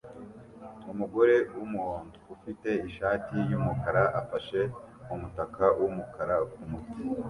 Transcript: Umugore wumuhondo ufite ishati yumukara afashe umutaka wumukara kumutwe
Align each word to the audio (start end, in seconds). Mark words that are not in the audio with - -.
Umugore 0.91 1.35
wumuhondo 1.55 2.17
ufite 2.35 2.69
ishati 2.87 3.35
yumukara 3.49 4.03
afashe 4.21 4.59
umutaka 5.13 5.63
wumukara 5.79 6.35
kumutwe 6.53 6.97